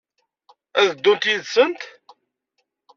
Ad 0.79 0.89
ddunt 0.95 1.29
yid-sent? 1.29 1.81